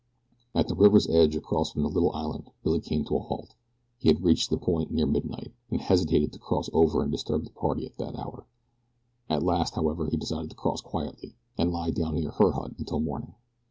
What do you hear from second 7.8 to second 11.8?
at that hour. At last, however, he decided to cross quietly, and